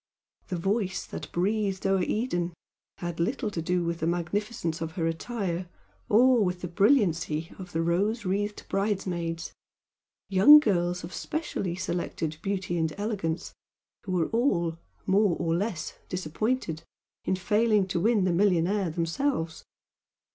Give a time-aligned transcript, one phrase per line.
[0.47, 2.55] "The Voice that breathed o'er Eden"
[2.97, 5.67] had little to do with the magnificence of her attire,
[6.09, 9.53] or with the brilliancy of the rose wreathed bridesmaids,
[10.27, 13.53] young girls of specially selected beauty and elegance
[14.03, 16.81] who were all more or less disappointed
[17.25, 19.63] in failing to win the millionaire themselves.